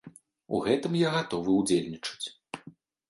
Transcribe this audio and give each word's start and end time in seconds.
У 0.53 0.61
гэтым 0.67 0.97
я 1.01 1.11
гатовы 1.17 1.59
ўдзельнічаць. 1.59 2.27